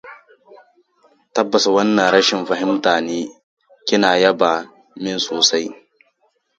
Tabbas 1.33 1.65
wannan 1.75 2.09
rashin 2.13 2.41
fahimta 2.47 2.91
ne. 3.07 3.19
Kina 3.87 4.09
yaba 4.21 4.51
min 5.01 5.17
sosai. 5.25 5.67